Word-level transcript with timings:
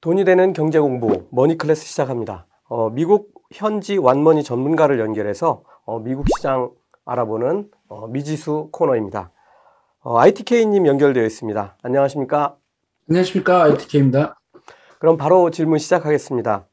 돈이 0.00 0.24
되는 0.24 0.54
경제 0.54 0.80
공부 0.80 1.26
머니 1.30 1.58
클래스 1.58 1.84
시작합니다. 1.84 2.46
어, 2.70 2.88
미국 2.88 3.34
현지 3.52 3.98
완머니 3.98 4.42
전문가를 4.42 4.98
연결해서 4.98 5.62
어, 5.84 5.98
미국 5.98 6.24
시장 6.34 6.70
알아보는 7.04 7.70
어, 7.88 8.06
미지수 8.06 8.70
코너입니다. 8.72 9.30
ITK님 10.02 10.84
어, 10.84 10.86
연결되어 10.86 11.22
있습니다. 11.22 11.76
안녕하십니까? 11.82 12.56
안녕하십니까? 13.10 13.64
ITK입니다. 13.64 14.40
그럼 15.00 15.18
바로 15.18 15.50
질문 15.50 15.78
시작하겠습니다. 15.78 16.66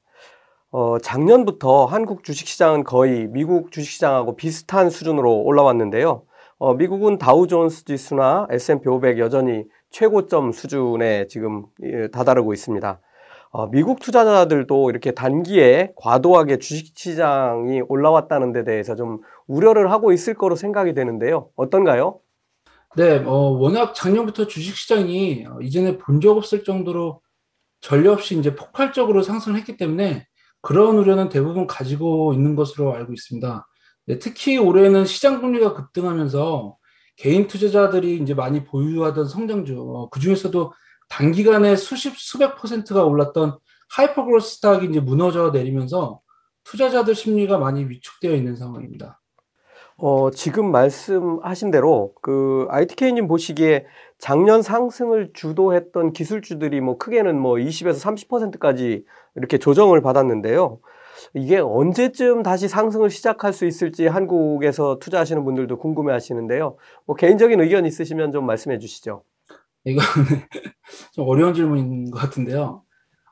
어, 0.72 0.98
작년부터 1.00 1.84
한국 1.84 2.24
주식시장은 2.24 2.86
거의 2.86 3.28
미국 3.28 3.74
주식시장하고 3.74 4.38
비슷한 4.38 4.90
수준으로 4.90 5.42
올라왔는데요. 5.42 6.24
어, 6.60 6.74
미국은 6.76 7.18
다우존스 7.18 7.84
지수나 7.84 8.48
S&P 8.50 8.88
500 8.88 9.20
여전히 9.20 9.66
최고점 9.90 10.54
수준에 10.54 11.28
지금 11.28 11.66
예, 11.84 12.08
다다르고 12.08 12.54
있습니다. 12.54 13.02
어, 13.52 13.70
미국 13.72 14.00
투자자들도 14.00 14.90
이렇게 14.90 15.12
단기에 15.12 15.94
과도하게 15.96 16.60
주식시장이 16.60 17.82
올라왔다는 17.88 18.52
데 18.52 18.64
대해서 18.64 18.96
좀 18.96 19.20
우려를 19.48 19.92
하고 19.92 20.12
있을 20.12 20.34
거로 20.34 20.56
생각이 20.56 20.94
되는데요. 20.94 21.50
어떤가요? 21.56 22.20
네, 22.96 23.18
어, 23.26 23.32
워낙 23.32 23.94
작년부터 23.94 24.48
주식시장이 24.48 25.46
어, 25.48 25.60
이전에 25.62 25.98
본 25.98 26.20
적 26.20 26.36
없을 26.38 26.64
정도로 26.64 27.22
전례 27.82 28.10
없이 28.10 28.38
이제 28.38 28.56
폭발적으로 28.56 29.22
상승을 29.22 29.58
했기 29.60 29.78
때문에 29.78 30.26
그런 30.62 30.98
우려는 30.98 31.30
대부분 31.30 31.68
가지고 31.68 32.34
있는 32.34 32.56
것으로 32.56 32.94
알고 32.94 33.14
있습니다. 33.14 33.68
네, 34.08 34.20
특히 34.20 34.58
올해는 34.58 35.06
시장 35.06 35.42
금리가 35.42 35.74
급등하면서 35.74 36.76
개인 37.18 37.48
투자자들이 37.48 38.18
이제 38.18 38.34
많이 38.34 38.64
보유하던 38.66 39.28
성장주, 39.28 39.80
어, 39.80 40.10
그 40.10 40.20
중에서도 40.20 40.74
단기간에 41.10 41.76
수십, 41.76 42.18
수백 42.18 42.56
퍼센트가 42.56 43.04
올랐던 43.04 43.58
hyper 43.90 44.21
growth 44.21 44.58
stock이 44.58 44.88
이제 44.88 45.00
무너져 45.00 45.52
내리면서 45.52 46.22
투자자들 46.64 47.16
심리가 47.16 47.58
많이 47.58 47.86
위축되어 47.86 48.34
있는 48.34 48.56
상황입니다. 48.56 49.22
어, 50.00 50.30
지금 50.30 50.72
말씀하신 50.72 51.72
대로 51.72 52.14
그 52.22 52.68
ITK님 52.70 53.28
보시기에 53.28 53.86
작년 54.20 54.62
상승을 54.62 55.32
주도했던 55.34 56.14
기술주들이 56.14 56.82
뭐 56.82 56.98
크게는 56.98 57.40
뭐 57.40 57.56
20에서 57.56 58.28
30%까지 58.28 59.06
이렇게 59.36 59.58
조정을 59.58 60.02
받았는데요. 60.02 60.80
이게 61.34 61.58
언제쯤 61.58 62.44
다시 62.44 62.68
상승을 62.68 63.10
시작할 63.10 63.54
수 63.54 63.66
있을지 63.66 64.06
한국에서 64.06 65.00
투자하시는 65.00 65.44
분들도 65.44 65.78
궁금해 65.80 66.14
하시는데요. 66.14 66.78
뭐 67.06 67.16
개인적인 67.16 67.60
의견 67.60 67.88
있으시면 67.88 68.32
좀 68.32 68.46
말씀해 68.46 68.78
주시죠. 68.78 69.24
이거는 69.92 70.04
좀 71.14 71.28
어려운 71.28 71.54
질문인 71.54 72.12
것 72.12 72.20
같은데요. 72.20 72.84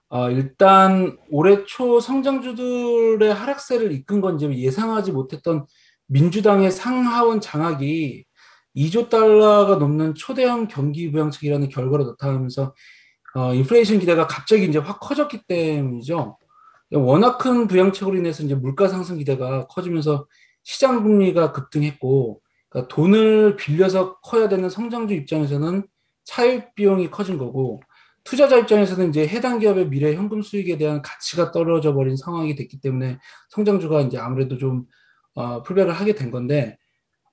어, 0.09 0.29
일단 0.29 1.17
올해 1.29 1.65
초 1.65 1.99
성장주들의 1.99 3.33
하락세를 3.33 3.91
이끈 3.91 4.21
건 4.21 4.35
이제 4.35 4.53
예상하지 4.53 5.11
못했던 5.11 5.65
민주당의 6.07 6.71
상하원 6.71 7.41
장악이 7.41 8.25
2조 8.75 9.09
달러가 9.09 9.75
넘는 9.77 10.15
초대형 10.15 10.67
경기 10.67 11.11
부양책이라는 11.11 11.69
결과로 11.69 12.05
나타나면서 12.05 12.73
어, 13.35 13.53
인플레이션 13.53 13.99
기대가 13.99 14.27
갑자기 14.27 14.65
이제 14.65 14.79
확 14.79 14.99
커졌기 14.99 15.43
때문이죠. 15.47 16.37
워낙 16.91 17.37
큰 17.37 17.67
부양책으로 17.67 18.15
인해서 18.17 18.43
이제 18.43 18.55
물가 18.55 18.87
상승 18.87 19.17
기대가 19.17 19.67
커지면서 19.67 20.27
시장 20.63 21.03
금리가 21.03 21.51
급등했고 21.51 22.41
그러니까 22.69 22.93
돈을 22.93 23.55
빌려서 23.55 24.19
커야 24.19 24.47
되는 24.47 24.69
성장주 24.69 25.13
입장에서는 25.13 25.85
차입 26.25 26.75
비용이 26.75 27.09
커진 27.09 27.37
거고 27.37 27.81
투자자 28.23 28.57
입장에서는 28.57 29.09
이제 29.09 29.27
해당 29.27 29.59
기업의 29.59 29.89
미래 29.89 30.15
현금 30.15 30.41
수익에 30.41 30.77
대한 30.77 31.01
가치가 31.01 31.51
떨어져 31.51 31.93
버린 31.93 32.17
상황이 32.17 32.55
됐기 32.55 32.81
때문에 32.81 33.19
성장주가 33.49 34.01
이제 34.01 34.17
아무래도 34.17 34.57
좀 34.57 34.85
어, 35.35 35.61
풀백을 35.61 35.93
하게 35.93 36.15
된 36.15 36.31
건데 36.31 36.77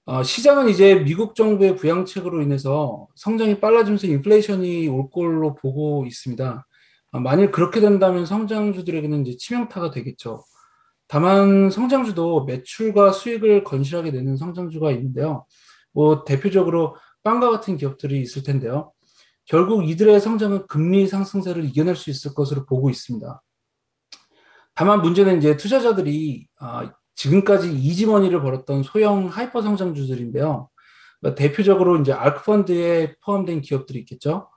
어, 0.04 0.22
시장은 0.22 0.69
이제 0.69 0.97
미국 0.97 1.34
정부의 1.34 1.76
부양책으로 1.76 2.42
인해서 2.42 3.06
성장이 3.14 3.60
빨라지면서 3.60 4.06
인플레이션이 4.08 4.88
올 4.88 5.10
걸로 5.10 5.54
보고 5.54 6.04
있습니다. 6.06 6.66
어, 7.12 7.20
만일 7.20 7.50
그렇게 7.50 7.80
된다면 7.80 8.26
성장주들에게는 8.26 9.26
이제 9.26 9.36
치명타가 9.38 9.91
되겠죠. 9.92 10.44
다만 11.06 11.70
성장주도 11.70 12.44
매출과 12.44 13.12
수익을 13.12 13.64
건실하게 13.64 14.10
내는 14.10 14.36
성장주가 14.36 14.91
있는데요. 14.92 15.47
뭐 15.92 16.24
대표적으로 16.24 16.97
FAANG과 17.22 17.50
같은 17.50 17.77
기업들이 17.77 18.21
있을 18.21 18.43
텐데요. 18.43 18.93
결국 19.44 19.88
이들의 19.88 20.21
성장은 20.21 20.66
금리 20.66 21.06
상승세를 21.06 21.65
이겨낼 21.65 21.97
수 21.97 22.10
있을 22.10 22.34
것으로 22.34 22.65
보고 22.65 22.91
있습니다. 22.91 23.43
다만 24.75 25.03
문제는 25.03 25.38
이제 25.38 25.56
투자자들이 25.56 26.47
아, 26.59 26.93
지금까지 27.15 27.72
easy 27.72 27.93
money를 27.93 28.41
벌었던 28.41 28.83
소형 28.83 29.27
hyper 29.26 29.62
성장주들인데요. 29.62 30.69
그러니까 31.21 31.41
대표적으로 31.41 31.99
이제 31.99 32.12
ARK펀드에 32.12 33.16
포함된 33.25 33.60
기업들이 33.60 34.00
있겠죠. 34.00 34.49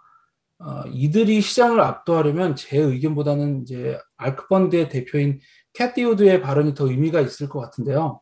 어, 0.60 0.84
이들이 0.88 1.42
시장을 1.42 1.82
압도하려면 1.82 2.56
제 2.56 2.78
의견보다는 2.78 3.64
이제 3.64 4.00
ARK펀드의 4.18 4.90
대표인 4.90 5.40
캐시 5.74 6.05
우드의 6.05 6.42
발언이 6.42 6.74
더 6.74 6.90
의미가 6.90 7.20
있을 7.20 7.50
것 7.50 7.60
같은데요. 7.60 8.22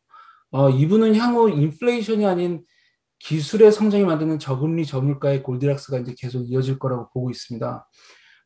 어, 0.51 0.69
이분은 0.69 1.15
향후 1.15 1.49
인플레이션이 1.49 2.25
아닌 2.25 2.63
기술의 3.23 3.71
성장이 3.71 4.03
만드는 4.03 4.37
저금리 4.37 4.85
저물가의 4.85 5.43
골디락스가 5.43 5.99
이제 5.99 6.13
계속 6.17 6.41
이어질 6.41 6.77
거라고 6.77 7.09
보고 7.13 7.29
있습니다. 7.31 7.87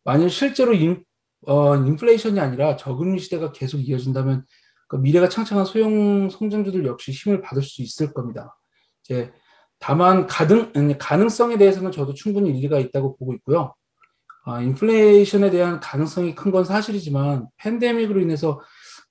만약 0.03 0.29
실제로 0.29 0.73
인, 0.73 1.03
어, 1.47 1.75
인플레이션이 1.75 2.39
아니라 2.39 2.75
저금리 2.75 3.19
시대가 3.19 3.51
계속 3.51 3.79
이어진다면 3.79 4.45
그 4.87 4.95
미래가 4.97 5.29
창창한 5.29 5.65
소형 5.65 6.29
성장주들 6.29 6.85
역시 6.85 7.11
힘을 7.11 7.41
받을 7.41 7.63
수 7.63 7.81
있을 7.81 8.13
겁니다. 8.13 8.55
이제 9.03 9.31
다만 9.79 10.27
가능, 10.27 10.71
가능성에 10.97 11.57
대해서는 11.57 11.91
저도 11.91 12.13
충분히 12.13 12.51
일리가 12.51 12.79
있다고 12.79 13.17
보고 13.17 13.33
있고요. 13.33 13.73
아, 14.45 14.61
인플레이션에 14.61 15.49
대한 15.49 15.79
가능성이 15.79 16.35
큰 16.35 16.51
건 16.51 16.63
사실이지만 16.63 17.47
팬데믹으로 17.57 18.21
인해서 18.21 18.61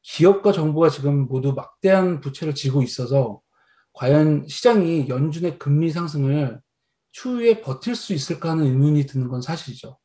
기업과 0.03 0.53
정부가 0.53 0.89
지금 0.91 1.27
모두 1.27 1.53
막대한 1.55 2.21
부채를 2.21 2.55
지고 2.55 2.83
있어서 2.83 3.41
과연 3.97 4.47
시장이 4.47 5.09
연준의 5.09 5.59
금리 5.59 5.91
상승을 5.91 6.61
추후에 7.13 7.63
버틸 7.63 7.97
수 7.97 8.13
있을까 8.13 8.51
하는 8.51 8.65
의문이 8.65 9.07
드는 9.07 9.29
건 9.29 9.41
사실이죠. 9.41 9.99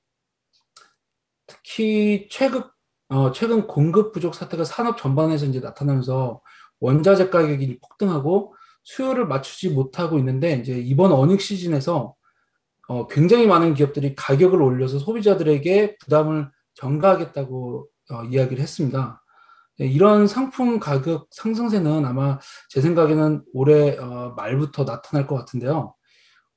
특히 1.46 2.28
최근 2.32 2.64
어, 3.10 3.34
최근 3.34 3.68
공급 3.68 4.14
부족 4.14 4.34
사태가 4.34 4.64
산업 4.64 4.98
전반에서 4.98 5.46
이제 5.46 5.60
나타나면서 5.60 6.42
원자재 6.80 7.30
가격이 7.30 7.80
폭등하고 7.82 8.56
수요를 8.84 9.28
맞추지 9.28 9.72
못하고 9.72 10.18
있는데 10.20 10.54
이제 10.54 10.80
이번 10.80 11.12
어닝 11.12 11.38
시즌에서 11.38 12.16
어, 12.88 13.08
굉장히 13.08 13.46
많은 13.46 13.74
기업들이 13.74 14.16
가격을 14.16 14.62
올려서 14.62 15.00
소비자들에게 15.00 15.98
부담을 15.98 16.50
전가하겠다고 16.76 17.90
어, 18.12 18.24
이야기를 18.24 18.64
했습니다. 18.64 19.21
네, 19.82 19.88
이런 19.88 20.28
상품 20.28 20.80
가격 20.80 21.28
상승세는 21.32 22.06
아마 22.06 22.38
제 22.70 22.82
생각에는 22.82 23.44
올해 23.52 23.98
어, 23.98 24.36
말부터 24.38 24.84
나타날 24.84 25.26
것 25.26 25.34
같은데요. 25.36 25.96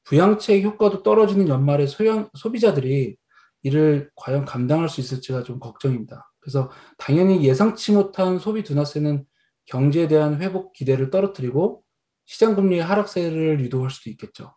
부양책 0.05 0.62
효과도 0.62 1.03
떨어지는 1.03 1.49
연말에 1.49 1.87
소형, 1.87 2.29
소비자들이 2.35 3.17
이를 3.62 4.11
과연 4.15 4.45
감당할 4.45 4.91
수 4.91 5.01
있을지가 5.01 5.43
좀 5.43 5.59
걱정입니다. 5.59 6.31
그래서 6.39 6.71
당연히 6.99 7.43
예상치 7.47 7.93
못한 7.93 8.39
소비 8.39 8.62
둔화세는 8.62 9.25
경제에 9.65 10.06
대한 10.06 10.43
회복 10.43 10.75
기대를 10.75 11.09
떨어뜨리고 11.09 11.83
시장 12.27 12.55
금리의 12.55 12.83
하락세를 12.83 13.59
유도할 13.61 13.91
수도 13.91 14.11
있겠죠. 14.11 14.55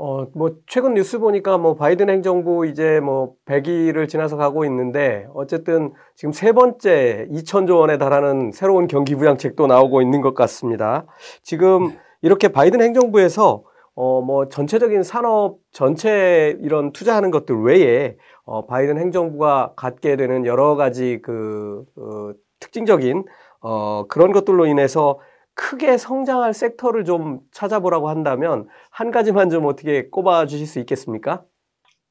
어, 0.00 0.26
뭐, 0.32 0.52
최근 0.68 0.94
뉴스 0.94 1.18
보니까 1.18 1.58
뭐, 1.58 1.74
바이든 1.74 2.08
행정부 2.08 2.66
이제 2.66 3.00
뭐, 3.00 3.34
100일을 3.46 4.08
지나서 4.08 4.36
가고 4.36 4.64
있는데, 4.64 5.26
어쨌든 5.34 5.92
지금 6.14 6.32
세 6.32 6.52
번째 6.52 7.26
2천조 7.32 7.80
원에 7.80 7.98
달하는 7.98 8.52
새로운 8.52 8.86
경기 8.86 9.16
부양책도 9.16 9.66
나오고 9.66 10.00
있는 10.00 10.20
것 10.20 10.34
같습니다. 10.34 11.04
지금 11.42 11.88
네. 11.88 11.98
이렇게 12.22 12.46
바이든 12.48 12.80
행정부에서 12.80 13.64
어, 13.96 14.20
뭐, 14.20 14.48
전체적인 14.48 15.02
산업 15.02 15.56
전체 15.72 16.56
이런 16.62 16.92
투자하는 16.92 17.32
것들 17.32 17.60
외에, 17.62 18.16
어, 18.44 18.66
바이든 18.66 18.98
행정부가 18.98 19.72
갖게 19.74 20.14
되는 20.14 20.46
여러 20.46 20.76
가지 20.76 21.18
그, 21.24 21.84
그 21.96 22.34
특징적인, 22.60 23.24
어, 23.60 24.04
그런 24.06 24.30
것들로 24.30 24.66
인해서 24.66 25.18
크게 25.58 25.98
성장할 25.98 26.54
섹터를 26.54 27.04
좀 27.04 27.40
찾아보라고 27.50 28.08
한다면, 28.08 28.68
한 28.90 29.10
가지만 29.10 29.50
좀 29.50 29.66
어떻게 29.66 30.08
꼽아 30.08 30.46
주실 30.46 30.68
수 30.68 30.78
있겠습니까? 30.78 31.42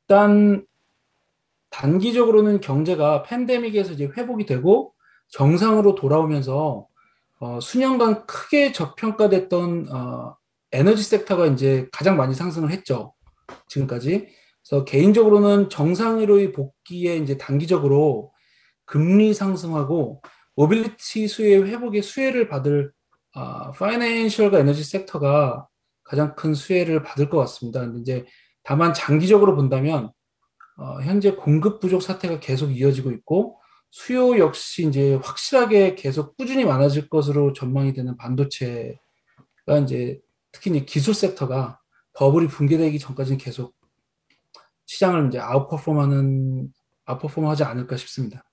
일단, 0.02 0.66
단기적으로는 1.70 2.60
경제가 2.60 3.24
팬데믹에서 3.24 3.94
이제 3.94 4.12
회복이 4.18 4.46
되고, 4.46 4.94
정상으로 5.30 5.96
돌아오면서, 5.96 6.88
어, 7.40 7.60
수년간 7.62 8.26
크게 8.26 8.74
저평가됐던, 8.74 9.88
어, 9.94 10.36
에너지 10.74 11.04
섹터가 11.04 11.46
이제 11.48 11.88
가장 11.94 12.18
많이 12.18 12.36
상승을 12.36 12.70
했죠. 12.72 13.14
지금까지. 13.70 14.28
그래서 14.68 14.84
개인적으로는 14.84 15.70
정상으로의 15.70 16.52
복귀에 16.52 17.16
이제 17.16 17.38
단기적으로 17.38 18.34
금리 18.84 19.34
상승하고 19.34 20.22
모빌리티 20.56 21.30
수혜 21.30 21.56
회복의 21.56 22.02
수혜를 22.02 22.50
받을 22.50 22.92
아, 23.40 23.70
파이낸셜과 23.70 24.58
에너지 24.58 24.84
섹터가 24.84 25.68
가장 26.04 26.36
큰 26.36 26.56
수혜를 26.56 27.04
받을 27.04 27.30
것 27.30 27.38
같습니다. 27.38 27.84
이제 28.00 28.26
다만 28.64 28.96
장기적으로 28.96 29.56
본다면 29.56 30.12
어, 30.78 31.02
현재 31.02 31.36
공급 31.36 31.80
부족 31.80 32.02
사태가 32.02 32.40
계속 32.40 32.72
이어지고 32.72 33.12
있고 33.12 33.60
수요 33.92 34.40
역시 34.40 34.88
이제 34.88 35.20
확실하게 35.22 35.94
계속 35.94 36.36
꾸준히 36.36 36.66
많아질 36.66 37.10
것으로 37.10 37.54
전망이 37.54 37.94
되는 37.94 38.18
반도체가 38.18 39.78
이제 39.84 40.20
특히 40.52 40.72
이제 40.72 40.86
기술 40.86 41.14
섹터가 41.14 41.80
버블이 42.14 42.48
붕괴되기 42.48 42.98
전까지는 42.98 43.38
계속 43.38 43.76
시장을 44.88 45.28
이제 45.28 45.38
아웃퍼폼하는 45.38 46.74
아웃퍼폼하지 47.06 47.64
않을까 47.64 47.98
싶습니다. 47.98 48.47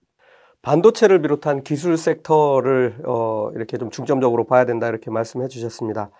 반도체를 0.65 1.21
비롯한 1.21 1.63
기술 1.63 1.97
섹터를 1.97 2.97
어, 3.05 3.51
이렇게 3.55 3.77
좀 3.77 3.91
중점적으로 3.91 4.45
봐야 4.45 4.65
된다 4.65 4.89
이렇게 4.89 5.11
말씀해 5.11 5.49
주셨습니다. 5.49 6.11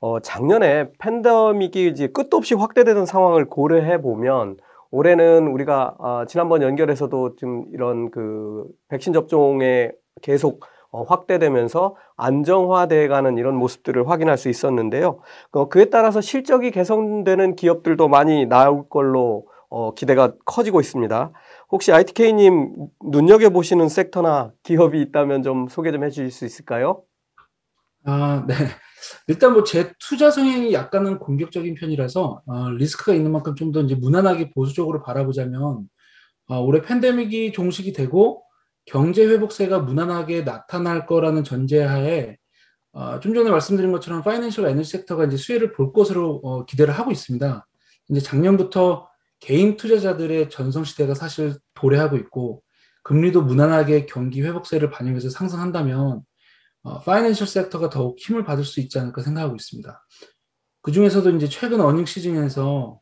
어, 0.00 0.20
작년에 0.20 0.92
팬데믹이 0.98 1.88
이제 1.88 2.08
끝도 2.08 2.36
없이 2.36 2.54
확대되는 2.54 3.06
상황을 3.06 3.46
고려해 3.46 4.02
보면 4.02 4.58
올해는 4.90 5.48
우리가 5.48 5.94
어, 5.98 6.24
지난번 6.28 6.62
연결에서도 6.62 7.36
좀 7.36 7.64
이런 7.72 8.10
그 8.10 8.66
백신 8.88 9.14
접종에 9.14 9.90
계속 10.20 10.60
어, 10.90 11.02
확대되면서 11.02 11.96
안정화돼 12.16 13.08
가는 13.08 13.38
이런 13.38 13.56
모습들을 13.56 14.08
확인할 14.08 14.36
수 14.36 14.50
있었는데요. 14.50 15.18
어, 15.52 15.68
그에 15.68 15.86
따라서 15.86 16.20
실적이 16.20 16.70
개선되는 16.72 17.56
기업들도 17.56 18.06
많이 18.08 18.46
나올 18.46 18.86
걸로 18.88 19.46
어, 19.70 19.92
기대가 19.92 20.34
커지고 20.44 20.78
있습니다. 20.78 21.32
혹시 21.74 21.90
ITK님 21.90 22.86
눈여겨보시는 23.04 23.88
섹터나 23.88 24.52
기업이 24.62 25.00
있다면 25.02 25.42
좀 25.42 25.66
소개 25.66 25.90
좀 25.90 26.04
해주실 26.04 26.30
수 26.30 26.44
있을까요? 26.44 27.02
아, 28.04 28.44
네. 28.46 28.54
일단 29.26 29.52
뭐 29.54 29.64
제 29.64 29.92
투자 29.98 30.30
성향이 30.30 30.72
약간은 30.72 31.18
공격적인 31.18 31.74
편이라서 31.74 32.42
어, 32.46 32.70
리스크가 32.70 33.12
있는 33.14 33.32
만큼 33.32 33.56
좀 33.56 33.72
더 33.72 33.80
이제 33.80 33.96
무난하게 33.96 34.52
보수적으로 34.52 35.02
바라보자면 35.02 35.88
어, 36.46 36.60
올해 36.60 36.80
팬데믹이 36.80 37.50
종식이 37.50 37.92
되고 37.92 38.44
경제 38.86 39.26
회복세가 39.26 39.80
무난하게 39.80 40.42
나타날 40.42 41.06
거라는 41.06 41.42
전제하에 41.42 42.36
어, 42.92 43.18
좀 43.18 43.34
전에 43.34 43.50
말씀드린 43.50 43.90
것처럼 43.90 44.22
financial 44.22 44.66
energy 44.66 44.92
sector가 44.92 45.24
이제 45.24 45.36
수혜를 45.36 45.72
볼 45.72 45.92
것으로 45.92 46.40
어, 46.44 46.64
기대를 46.66 46.94
하고 46.94 47.10
있습니다. 47.10 47.66
이제 48.10 48.20
작년부터 48.20 49.08
개인 49.40 49.76
투자자들의 49.76 50.50
전성시대가 50.50 51.14
사실 51.14 51.54
도래하고 51.74 52.16
있고 52.16 52.62
금리도 53.02 53.42
무난하게 53.42 54.06
경기 54.06 54.42
회복세를 54.42 54.90
반영해서 54.90 55.28
상승한다면 55.30 56.22
어, 56.82 57.00
financial 57.00 57.46
sector가 57.46 57.90
더욱 57.90 58.18
힘을 58.18 58.44
받을 58.44 58.64
수 58.64 58.80
있지 58.80 58.98
않을까 58.98 59.22
생각하고 59.22 59.56
있습니다. 59.56 60.06
그 60.82 60.92
중에서도 60.92 61.30
이제 61.30 61.48
최근 61.48 61.80
earning 61.80 62.04
season에서 62.04 63.00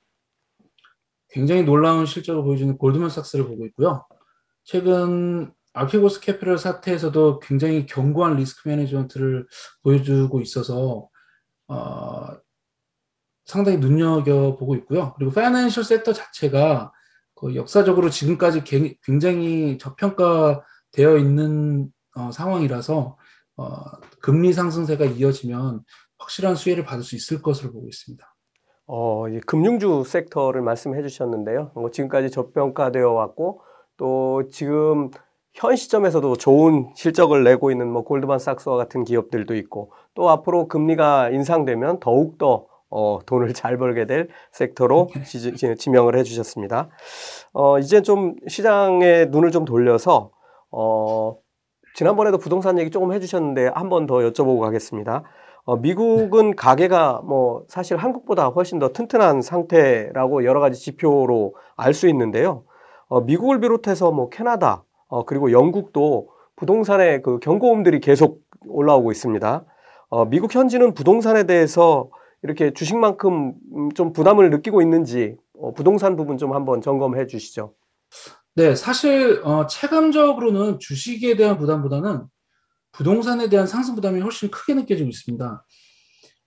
굉장히 1.31 1.65
놀라운 1.65 2.07
실적을 2.07 2.43
보여주는 2.43 2.77
골드만삭스를 2.77 3.47
보고 3.47 3.67
있고요. 3.67 4.07
최근 4.65 5.53
아케고스 5.73 6.21
캐피털 6.21 6.59
사태에서도 6.59 7.41
굉장히 7.41 7.87
견고한 7.87 8.37
risk 8.37 8.69
management를 8.69 9.47
보여주고 9.83 10.41
있어서 10.43 11.09
어, 11.69 12.27
상당히 13.45 13.79
눈여겨보고 13.79 14.75
있고요. 14.77 15.15
그리고 15.17 15.33
파이낸셜 15.33 15.85
섹터 15.85 16.13
자체가 16.13 16.93
그 17.35 17.55
역사적으로 17.57 18.09
지금까지 18.09 18.63
굉장히 19.03 19.79
저평가되어 19.79 21.17
있는 21.19 21.91
어, 22.15 22.31
상황이라서 22.31 23.17
어, 23.57 23.85
금리 24.21 24.53
상승세가 24.53 25.05
이어지면 25.05 25.83
확실한 26.19 26.55
수혜를 26.55 26.85
받을 26.85 27.03
수 27.03 27.17
있을 27.17 27.43
것으로 27.43 27.73
보고 27.73 27.89
있습니다. 27.89 28.25
어, 28.87 29.25
금융주 29.47 30.05
섹터를 30.07 30.63
말씀해 30.63 31.03
주셨는데요. 31.03 31.73
뭐 31.75 31.91
지금까지 31.91 32.31
저평가되어 32.31 33.11
왔고 33.11 33.63
또 33.97 34.45
지금 34.51 35.11
현 35.55 35.77
시점에서도 35.77 36.37
좋은 36.37 36.91
실적을 36.95 37.45
내고 37.45 37.71
있는 37.71 37.91
뭐 37.91 38.05
골드만삭스와 38.05 38.77
같은 38.77 39.05
기업들도 39.05 39.55
있고 39.57 39.93
또 40.15 40.31
앞으로 40.31 40.69
금리가 40.69 41.31
인상되면 41.31 42.01
더욱더 42.01 42.67
어, 42.93 43.19
돈을 43.27 43.53
잘 43.55 43.77
벌게 43.79 44.07
될 44.07 44.29
섹터로 44.53 45.09
지, 45.25 45.77
지명을 45.77 46.17
해주셨습니다. 46.19 46.89
어, 47.55 47.79
이제 47.79 48.03
좀 48.03 48.35
시장에 48.49 49.27
눈을 49.27 49.51
좀 49.51 49.65
돌려서 49.65 50.31
어, 50.71 51.37
지난번에도 51.95 52.39
부동산 52.39 52.79
얘기 52.79 52.91
조금 52.91 53.13
해주셨는데 53.13 53.69
한 53.75 53.89
번 53.89 54.07
더 54.07 54.17
여쭤보고 54.17 54.61
가겠습니다. 54.61 55.25
어, 55.65 55.77
미국은 55.77 56.57
가계가 56.57 57.23
뭐 57.25 57.63
사실 57.69 57.97
한국보다 57.97 58.49
훨씬 58.49 58.79
더 58.79 58.89
튼튼한 58.93 59.43
상태라고 59.43 60.45
여러 60.45 60.61
가지 60.61 60.81
지표로 60.81 61.55
알 61.77 61.95
수 61.95 62.09
있는데요. 62.09 62.65
어, 63.09 63.21
미국을 63.21 63.61
비롯해서 63.61 64.11
뭐 64.11 64.29
캐나다 64.29 64.85
어, 65.09 65.25
그리고 65.25 65.53
영국도 65.53 66.29
부동산의 66.57 67.23
그 67.23 67.39
경고음들이 67.39 68.01
계속 68.01 68.41
올라오고 68.67 69.13
있습니다. 69.13 69.65
어, 70.09 70.25
미국 70.27 70.55
현지는 70.55 70.95
부동산에 70.95 71.45
대해서 71.45 72.09
이렇게 72.43 72.73
주식만큼 72.73 73.91
좀 73.95 74.13
부담을 74.13 74.51
느끼고 74.51 74.83
있는지 74.83 75.37
어, 75.55 75.73
부동산 75.73 76.17
부분 76.17 76.39
좀 76.39 76.55
한번 76.55 76.81
점검해 76.81 77.27
주시죠. 77.27 77.75
네, 78.55 78.75
사실 78.75 79.41
어, 79.45 79.67
체감적으로는 79.67 80.79
주식에 80.79 81.37
대한 81.37 81.57
부담보다는 81.57 82.25
부동산에 82.93 83.49
대한 83.49 83.67
상승 83.67 83.95
부담이 83.95 84.21
훨씬 84.21 84.51
크게 84.51 84.75
느껴지고 84.75 85.09
있습니다. 85.09 85.65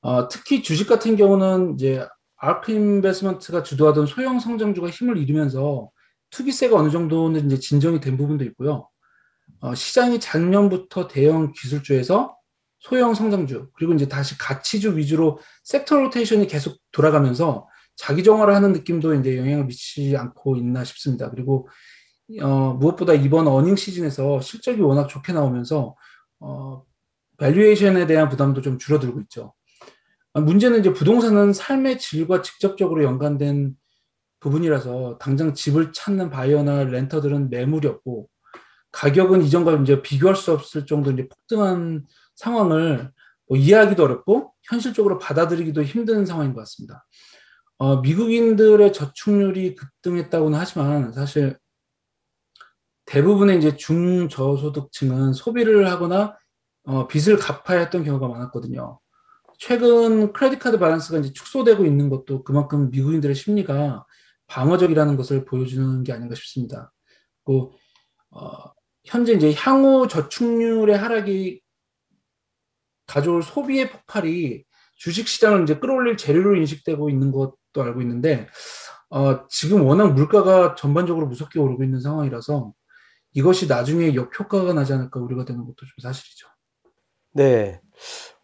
어, 0.01 0.27
특히 0.27 0.61
주식 0.61 0.87
같은 0.87 1.15
경우는 1.15 1.73
이제 1.75 2.05
아크 2.37 2.71
인베스먼트가 2.71 3.63
주도하던 3.63 4.05
소형 4.05 4.39
성장주가 4.39 4.89
힘을 4.89 5.17
잃으면서 5.17 5.89
투기세가 6.29 6.75
어느 6.75 6.91
정도는 6.91 7.47
이제 7.47 7.57
진정이 7.57 7.99
된 8.01 8.17
부분도 8.17 8.43
있고요. 8.45 8.87
어, 9.61 9.73
시장이 9.73 10.19
작년부터 10.19 11.07
대형 11.07 11.53
기술주에서 11.53 12.34
소형 12.85 13.15
성장주 13.15 13.69
그리고 13.73 13.93
이제 13.93 14.07
다시 14.07 14.37
가치주 14.37 14.95
위주로 14.95 15.39
섹터 15.63 15.95
로테이션이 15.95 16.45
계속 16.45 16.77
돌아가면서 16.91 17.67
자기 17.95 18.23
정화를 18.23 18.53
하는 18.53 18.73
느낌도 18.73 19.15
이제 19.15 19.37
영향을 19.37 19.65
미치지 19.65 20.15
않고 20.15 20.57
있나 20.57 20.83
싶습니다. 20.83 21.31
그리고 21.31 21.67
어, 22.41 22.73
무엇보다 22.73 23.13
이번 23.13 23.47
어닝 23.47 23.75
시즌에서 23.75 24.39
실적이 24.39 24.81
워낙 24.81 25.07
좋게 25.07 25.33
나오면서 25.33 25.95
어, 26.39 26.83
valuation에 27.39 28.05
대한 28.05 28.29
부담도 28.29 28.61
좀 28.61 28.77
줄어들고 28.77 29.19
있죠. 29.21 29.55
아, 30.33 30.41
문제는 30.41 30.81
이제 30.81 30.93
부동산은 30.93 31.53
삶의 31.53 31.97
질과 31.97 32.43
직접적으로 32.43 33.03
연관된 33.03 33.75
부분이라서 34.41 35.17
당장 35.17 35.55
집을 35.55 35.91
찾는 35.91 36.29
바이어나 36.29 36.83
renter들은 36.83 37.49
매물이 37.49 37.87
없고 37.87 38.29
가격은 38.91 39.41
이전과 39.41 39.73
이제 39.77 40.03
비교할 40.03 40.35
수 40.35 40.51
없을 40.53 40.85
정도 40.85 41.11
이제 41.11 41.27
폭등한 41.27 42.05
상황을 42.35 43.11
뭐 43.47 43.57
이해하기도 43.57 44.03
어렵고 44.03 44.53
현실적으로 44.63 45.17
받아들이기도 45.19 45.83
힘든 45.83 46.25
상황인 46.25 46.53
것 46.53 46.61
같습니다. 46.61 47.05
어, 47.77 47.97
미국인들의 48.01 48.93
저축률이 48.93 49.75
급등했다고는 49.75 50.57
하지만 50.57 51.11
사실 51.13 51.57
대부분의 53.05 53.57
이제 53.57 53.75
중저소득층은 53.75 55.33
소비를 55.33 55.89
하거나 55.89 56.37
어, 56.83 57.07
빚을 57.07 57.37
갚아야 57.37 57.79
했던 57.79 58.03
경우가 58.03 58.27
많았거든요. 58.27 58.99
최근 59.57 60.33
크레딧 60.33 60.59
카드 60.59 60.77
밸런스가 60.79 61.19
이제 61.19 61.31
축소되고 61.33 61.85
있는 61.85 62.09
것도 62.09 62.43
그만큼 62.43 62.89
미국인들의 62.91 63.35
심리가 63.35 64.05
방어적이라는 64.47 65.17
것을 65.17 65.45
보여주는 65.45 66.03
게 66.03 66.13
아닌가 66.13 66.35
싶습니다. 66.35 66.91
그 67.43 67.69
어, 68.31 68.73
현재 69.05 69.33
이제 69.33 69.53
향후 69.53 70.07
저축률의 70.07 70.97
하락이 70.97 71.61
가져올 73.07 73.43
소비의 73.43 73.89
폭발이 73.91 74.63
주식 74.95 75.27
시장을 75.27 75.63
이제 75.63 75.77
끌어올릴 75.77 76.17
재료로 76.17 76.55
인식되고 76.55 77.09
있는 77.09 77.31
것도 77.31 77.55
알고 77.83 78.01
있는데 78.01 78.47
어, 79.09 79.47
지금 79.47 79.85
워낙 79.85 80.13
물가가 80.13 80.75
전반적으로 80.75 81.27
무섭게 81.27 81.59
오르고 81.59 81.83
있는 81.83 81.99
상황이라서 82.01 82.73
이것이 83.33 83.67
나중에 83.67 84.15
역효과가 84.15 84.73
나지 84.73 84.93
않을까 84.93 85.19
우려가 85.19 85.45
되는 85.45 85.61
것도 85.65 85.75
좀 85.75 85.87
사실이죠. 86.01 86.47
네. 87.33 87.81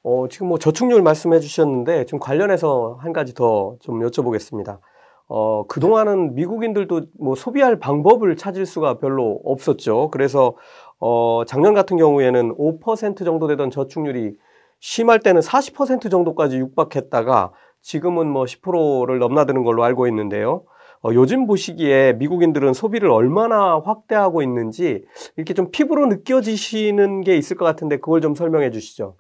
어, 0.04 0.28
지금 0.30 0.48
뭐 0.48 0.58
저축률 0.58 1.02
말씀해 1.02 1.40
주셨는데 1.40 2.06
좀 2.06 2.20
관련해서 2.20 2.98
한 3.02 3.14
가지 3.14 3.34
더 3.34 3.78
좀 3.82 4.00
여쭤보겠습니다. 4.02 4.80
어, 5.28 5.66
그동안은 5.68 6.36
미국인들도 6.36 7.04
뭐 7.20 7.36
소비할 7.36 7.80
방법을 7.80 8.36
찾을 8.36 8.66
수가 8.66 9.00
별로 9.00 9.40
없었죠. 9.46 10.10
그래서 10.12 10.56
어, 11.00 11.44
작년 11.48 11.74
같은 11.74 11.96
경우에는 11.98 12.58
5% 12.58 13.24
정도 13.24 13.48
되던 13.48 13.72
저축률이 13.72 14.36
심할 14.82 15.20
때는 15.20 15.42
40% 15.42 16.12
정도까지 16.12 16.58
육박했다가 16.58 17.54
지금은 17.82 18.28
뭐 18.28 18.44
10%를 18.46 19.20
넘나드는 19.20 19.64
걸로 19.64 19.84
알고 19.84 20.08
있는데요. 20.08 20.66
어, 21.04 21.10
요즘 21.14 21.48
보시기에 21.48 22.14
미국인들은 22.14 22.74
소비를 22.74 23.10
얼마나 23.10 23.80
확대하고 23.80 24.42
있는지 24.42 25.04
이렇게 25.38 25.54
좀 25.54 25.72
피부로 25.72 26.08
느껴지시는 26.08 27.22
게 27.22 27.38
있을 27.38 27.58
것 27.58 27.66
같은데 27.66 27.98
그걸 27.98 28.22
좀 28.22 28.36
설명해 28.36 28.72
주시죠. 28.72 29.16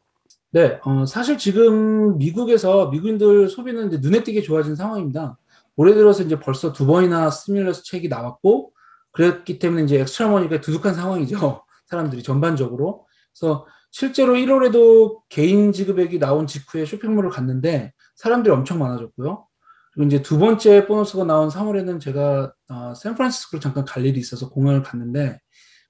네, 0.52 0.80
어, 0.84 1.06
사실 1.06 1.38
지금 1.38 2.18
미국에서 2.18 2.90
미국인들 2.90 3.48
소비는 3.48 3.90
눈에 4.02 4.24
띄게 4.24 4.42
좋아진 4.42 4.76
상황입니다. 4.76 5.38
올해 5.76 5.94
들어서 5.94 6.24
이제 6.24 6.40
벌써 6.40 6.74
두 6.74 6.86
번이나 6.86 7.30
stimulus 7.32 7.84
check이 7.86 8.10
나왔고, 8.10 8.74
그랬기 9.12 9.60
때문에 9.60 9.84
이제 9.84 10.00
extra 10.00 10.30
money가 10.30 10.60
두둑한 10.60 10.94
상황이죠. 10.94 11.64
사람들이 11.86 12.22
전반적으로. 12.22 13.06
그래서 13.34 13.66
실제로 13.92 14.34
1월에도 14.34 15.22
개인 15.30 15.74
지급액이 15.74 16.18
나온 16.20 16.48
직후에 16.48 16.86
쇼핑몰을 16.86 17.30
갔는데 17.30 17.94
사람들이 18.16 18.54
엄청 18.54 18.80
많아졌고요. 18.80 19.46
그리고 19.94 20.08
이제 20.08 20.22
두 20.22 20.40
번째 20.40 20.88
보너스가 20.88 21.26
나온 21.26 21.50
3월에는 21.50 22.00
제가 22.00 22.54
어, 22.70 22.94
샌프란시스코로 22.96 23.60
잠깐 23.60 23.84
갈 23.84 24.06
일이 24.06 24.20
있어서 24.20 24.50
공항을 24.50 24.84
갔는데 24.84 25.40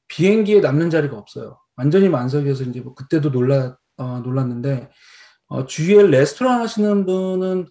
비행기에 0.08 0.60
남는 0.62 0.90
자리가 0.90 1.16
없어요. 1.16 1.60
완전히 1.76 2.10
만석이어서 2.10 2.64
이제 2.66 2.82
뭐 2.82 2.96
그때도 2.96 3.32
놀라 3.32 3.78
어, 3.98 4.20
놀랐는데 4.20 4.90
어, 5.48 5.66
주위에 5.66 6.04
레스토랑 6.08 6.62
하시는 6.62 7.06
분은 7.06 7.68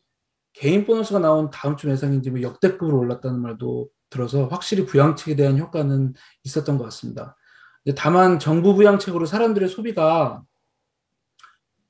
개인 0.53 0.87
보너스가 0.87 1.19
나온 1.19 1.51
다음 1.51 1.77
주 1.77 1.91
이제 1.91 2.31
뭐 2.31 2.43
역대급으로 2.43 2.99
올랐다는 2.99 3.41
말도 3.41 3.89
들어서 4.11 4.47
확실히 4.49 4.85
부양책에 4.85 5.37
대한 5.37 5.59
효과는 5.59 6.15
있었던 6.45 6.79
것 6.79 6.85
같습니다. 6.85 7.37
다만 7.97 8.39
정부 8.39 8.75
부양책으로 8.75 9.27
사람들의 9.27 9.69
소비가 9.69 10.43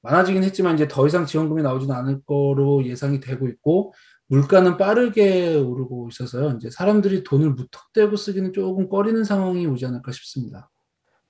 많아지긴 0.03 0.43
했지만 0.45 0.75
이제 0.75 0.89
더 0.89 1.07
이상 1.07 1.27
지원금이 1.27 1.63
나오지는 1.63 1.95
않을 1.95 2.23
거로 2.25 2.85
예상이 2.85 3.21
되고 3.21 3.49
있고 3.49 3.93
물가는 4.29 4.77
빠르게 4.77 5.57
오르고 5.57 6.09
있어서요. 6.11 6.57
이제 6.57 6.71
사람들이 6.71 7.25
돈을 7.25 7.51
무턱대고 7.51 8.17
쓰기는 8.17 8.53
조금 8.53 8.89
꺼리는 8.89 9.23
상황이 9.25 9.67
오지 9.67 9.85
않을까 9.87 10.13
싶습니다. 10.13 10.71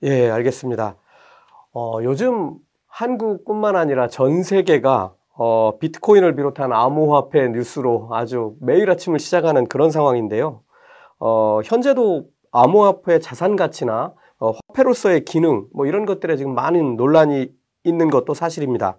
예, 0.02 0.30
알겠습니다. 0.30 0.96
어, 1.72 1.98
요즘 2.02 2.56
한국뿐만 2.86 3.76
아니라 3.76 4.08
전 4.08 4.42
세계가 4.42 5.14
어, 5.32 5.78
비트코인을 5.78 6.36
비롯한 6.36 6.72
암호화폐 6.72 7.48
뉴스로 7.48 8.08
아주 8.12 8.56
매일 8.60 8.90
아침을 8.90 9.18
시작하는 9.18 9.66
그런 9.66 9.90
상황인데요. 9.90 10.62
어, 11.18 11.60
현재도 11.64 12.28
암호화폐 12.52 13.20
자산 13.20 13.56
가치나 13.56 14.12
어, 14.40 14.52
화폐로서의 14.68 15.24
기능 15.24 15.66
뭐 15.72 15.86
이런 15.86 16.06
것들에 16.06 16.36
지금 16.36 16.54
많은 16.54 16.96
논란이 16.96 17.52
있는 17.84 18.10
것도 18.10 18.34
사실입니다. 18.34 18.98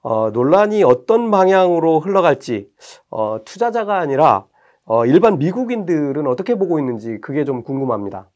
어, 0.00 0.30
논란이 0.30 0.82
어떤 0.82 1.30
방향으로 1.30 2.00
흘러갈지 2.00 2.68
어, 3.10 3.44
투자자가 3.44 3.98
아니라 3.98 4.46
어, 4.84 5.06
일반 5.06 5.38
미국인들은 5.38 6.26
어떻게 6.26 6.56
보고 6.56 6.78
있는지 6.78 7.18
그게 7.20 7.44
좀 7.44 7.62
궁금합니다. 7.62 8.30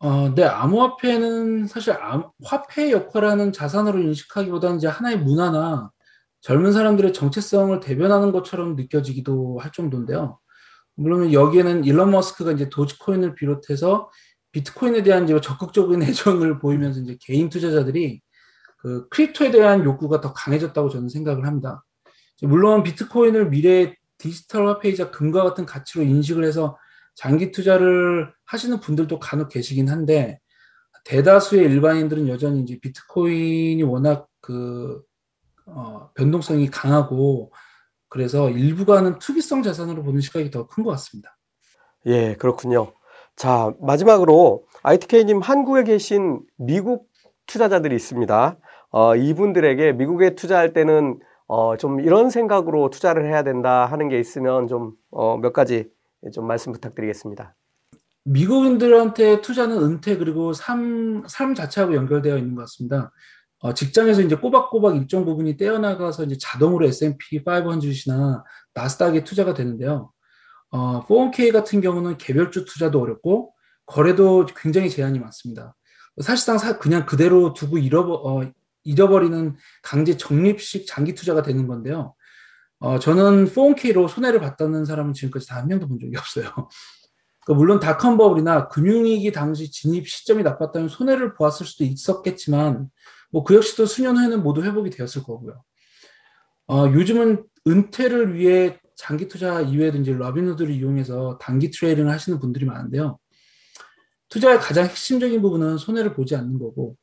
어, 0.00 0.34
네, 0.34 0.44
암호화폐는 0.44 1.68
사실 1.68 1.92
암, 1.92 2.24
화폐 2.44 2.90
역할하는 2.90 3.52
자산으로 3.52 3.98
인식하기보다는 4.00 4.78
이제 4.78 4.88
하나의 4.88 5.18
문화나 5.18 5.90
젊은 6.40 6.72
사람들의 6.72 7.12
정체성을 7.12 7.80
대변하는 7.80 8.32
것처럼 8.32 8.76
느껴지기도 8.76 9.58
할 9.58 9.72
정도인데요. 9.72 10.38
물론 10.94 11.32
여기에는 11.32 11.84
일론 11.84 12.10
머스크가 12.10 12.52
이제 12.52 12.68
도지코인을 12.68 13.34
비롯해서 13.34 14.10
비트코인에 14.56 15.02
대한 15.02 15.24
이제 15.24 15.38
적극적인 15.38 16.00
애정을 16.02 16.58
보이면서 16.58 17.00
이제 17.00 17.18
개인 17.20 17.50
투자자들이 17.50 18.22
그 18.78 19.06
크립토에 19.08 19.50
대한 19.50 19.84
욕구가 19.84 20.20
더 20.22 20.32
강해졌다고 20.32 20.88
저는 20.88 21.08
생각을 21.10 21.46
합니다. 21.46 21.84
물론 22.42 22.82
비트코인을 22.82 23.50
미래의 23.50 23.96
디지털 24.18 24.66
화폐이자 24.66 25.10
금과 25.10 25.42
같은 25.42 25.66
가치로 25.66 26.04
인식을 26.04 26.44
해서 26.44 26.78
장기 27.14 27.50
투자를 27.50 28.32
하시는 28.44 28.80
분들도 28.80 29.18
간혹 29.18 29.48
계시긴 29.50 29.88
한데 29.88 30.40
대다수의 31.04 31.64
일반인들은 31.64 32.28
여전히 32.28 32.62
이제 32.62 32.78
비트코인이 32.80 33.82
워낙 33.82 34.26
그 34.40 35.02
어, 35.66 36.10
변동성이 36.14 36.70
강하고 36.70 37.52
그래서 38.08 38.50
일부가는 38.50 39.18
투기성 39.18 39.62
자산으로 39.62 40.02
보는 40.02 40.20
시각이 40.20 40.50
더 40.50 40.66
큰 40.66 40.84
것 40.84 40.90
같습니다. 40.92 41.36
예, 42.06 42.36
그렇군요. 42.36 42.92
자, 43.36 43.74
마지막으로 43.80 44.64
ITK님 44.82 45.40
한국에 45.40 45.84
계신 45.84 46.40
미국 46.56 47.08
투자자들이 47.46 47.94
있습니다. 47.94 48.58
어, 48.90 49.14
이분들에게 49.14 49.92
미국에 49.92 50.34
투자할 50.34 50.72
때는 50.72 51.20
어, 51.46 51.76
좀 51.76 52.00
이런 52.00 52.30
생각으로 52.30 52.88
투자를 52.90 53.26
해야 53.26 53.44
된다 53.44 53.86
하는 53.86 54.08
게 54.08 54.18
있으면 54.18 54.66
좀, 54.66 54.94
어, 55.10 55.36
몇 55.36 55.52
가지 55.52 55.88
좀 56.32 56.46
말씀 56.46 56.72
부탁드리겠습니다. 56.72 57.54
미국인들한테 58.24 59.42
투자는 59.42 59.82
은퇴 59.82 60.16
그리고 60.16 60.52
삶, 60.52 61.22
삶 61.28 61.54
자체하고 61.54 61.94
연결되어 61.94 62.38
있는 62.38 62.56
것 62.56 62.62
같습니다. 62.62 63.12
어, 63.58 63.74
직장에서 63.74 64.22
이제 64.22 64.34
꼬박꼬박 64.34 64.96
일정 64.96 65.24
부분이 65.24 65.56
떼어나가서 65.56 66.24
이제 66.24 66.36
자동으로 66.40 66.86
S&P 66.86 67.44
500이나 67.44 68.42
나스닥에 68.74 69.24
투자가 69.24 69.54
되는데요. 69.54 70.10
어, 70.70 71.04
401k 71.06 71.52
같은 71.52 71.80
경우는 71.80 72.18
개별주 72.18 72.64
투자도 72.64 73.00
어렵고 73.00 73.52
거래도 73.86 74.46
굉장히 74.46 74.90
제한이 74.90 75.18
많습니다. 75.18 75.76
사실상 76.20 76.58
사, 76.58 76.78
그냥 76.78 77.06
그대로 77.06 77.52
두고 77.52 77.78
잃어버, 77.78 78.14
어, 78.14 78.50
잃어버리는 78.84 79.56
강제 79.82 80.16
적립식 80.16 80.86
장기 80.86 81.14
투자가 81.14 81.42
되는 81.42 81.66
건데요. 81.66 82.14
어, 82.78 82.98
저는 82.98 83.46
401k로 83.46 84.08
손해를 84.08 84.40
봤다는 84.40 84.84
사람은 84.84 85.12
지금까지 85.12 85.46
다한 85.46 85.68
명도 85.68 85.88
본 85.88 85.98
적이 85.98 86.16
없어요. 86.16 86.68
그 87.46 87.52
물론 87.52 87.78
닷컴 87.78 88.16
버블이나 88.16 88.68
금융위기 88.68 89.30
당시 89.32 89.70
진입 89.70 90.08
시점이 90.08 90.42
나빴다면 90.42 90.88
손해를 90.88 91.34
보았을 91.34 91.64
수도 91.64 91.84
있었겠지만 91.84 92.90
뭐 93.30 93.44
그 93.44 93.54
역시도 93.54 93.86
수년 93.86 94.16
후에는 94.16 94.42
모두 94.42 94.62
회복이 94.62 94.90
되었을 94.90 95.22
거고요. 95.22 95.62
어, 96.68 96.86
요즘은 96.86 97.44
은퇴를 97.66 98.34
위해 98.34 98.80
장기 98.96 99.28
투자 99.28 99.60
이외에도 99.60 99.98
이제 99.98 100.12
로빈후드를 100.12 100.70
이용해서 100.72 101.38
단기 101.38 101.70
trading을 101.70 102.10
하시는 102.10 102.38
분들이 102.40 102.64
많은데요. 102.64 103.18
투자의 104.28 104.58
가장 104.58 104.86
핵심적인 104.86 105.40
부분은 105.42 105.78
손해를 105.78 106.14
보지 106.14 106.34
않는 106.34 106.58
거고 106.58 106.96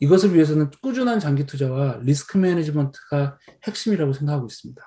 이것을 0.00 0.34
위해서는 0.34 0.70
꾸준한 0.82 1.20
장기 1.20 1.44
투자와 1.44 1.98
risk 2.02 2.38
management가 2.38 3.38
핵심이라고 3.66 4.12
생각하고 4.14 4.46
있습니다. 4.46 4.82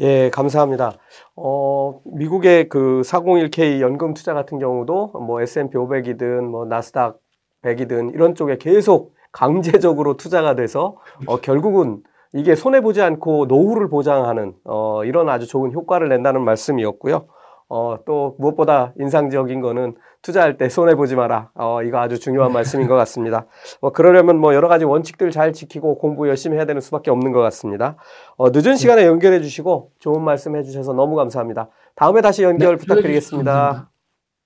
예, 0.00 0.30
감사합니다. 0.30 0.98
어, 1.36 2.00
미국의 2.04 2.68
그 2.68 3.02
401k 3.04 3.80
연금 3.80 4.14
투자 4.14 4.34
같은 4.34 4.58
경우도 4.58 5.12
뭐 5.26 5.40
S&P 5.40 5.76
500이든 5.76 6.42
뭐 6.42 6.66
나스닥 6.66 7.18
100이든 7.62 8.12
이런 8.12 8.34
쪽에 8.34 8.58
계속 8.58 9.14
강제적으로 9.32 10.16
투자가 10.16 10.54
돼서 10.54 10.96
어, 11.26 11.40
결국은 11.40 12.02
이게 12.32 12.54
손해 12.54 12.80
보지 12.80 13.02
않고 13.02 13.46
노후를 13.46 13.88
보장하는 13.88 14.54
어, 14.64 15.04
이런 15.04 15.28
아주 15.28 15.46
좋은 15.46 15.72
효과를 15.72 16.08
낸다는 16.08 16.44
말씀이었고요. 16.44 17.26
어, 17.68 17.98
또 18.06 18.36
무엇보다 18.38 18.92
인상적인 18.98 19.60
거는 19.60 19.96
투자할 20.22 20.56
때 20.56 20.68
손해 20.68 20.94
보지 20.94 21.16
마라. 21.16 21.50
어, 21.54 21.82
이거 21.82 21.98
아주 21.98 22.18
중요한 22.18 22.52
말씀인 22.52 22.86
것 22.86 22.94
같습니다. 22.96 23.46
어, 23.80 23.90
그러려면 23.90 24.38
뭐 24.38 24.54
여러 24.54 24.68
가지 24.68 24.84
원칙들 24.84 25.30
잘 25.30 25.52
지키고 25.52 25.98
공부 25.98 26.28
열심히 26.28 26.56
해야 26.56 26.64
되는 26.64 26.80
수밖에 26.80 27.10
없는 27.10 27.32
것 27.32 27.40
같습니다. 27.40 27.96
어, 28.36 28.50
늦은 28.50 28.76
시간에 28.76 29.04
연결해 29.06 29.40
주시고 29.40 29.90
좋은 29.98 30.22
말씀 30.22 30.56
해주셔서 30.56 30.92
너무 30.92 31.16
감사합니다. 31.16 31.68
다음에 31.94 32.20
다시 32.20 32.42
연결 32.44 32.76
네, 32.76 32.80
부탁드리겠습니다. 32.82 33.52
감사합니다. 33.52 33.90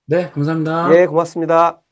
네, 0.07 0.31
감사합니다. 0.31 0.97
예, 0.97 1.07
고맙습니다. 1.07 1.90